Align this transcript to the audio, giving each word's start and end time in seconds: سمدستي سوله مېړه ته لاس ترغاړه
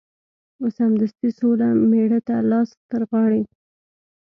سمدستي 0.77 1.29
سوله 1.39 1.67
مېړه 1.91 2.19
ته 2.27 2.35
لاس 2.49 2.69
ترغاړه 2.89 3.41